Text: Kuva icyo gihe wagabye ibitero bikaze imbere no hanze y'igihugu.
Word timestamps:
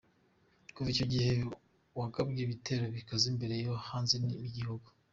Kuva 0.73 0.89
icyo 0.93 1.05
gihe 1.13 1.33
wagabye 1.99 2.41
ibitero 2.43 2.85
bikaze 2.95 3.25
imbere 3.31 3.53
no 3.65 3.75
hanze 3.87 4.13
y'igihugu. 4.41 4.87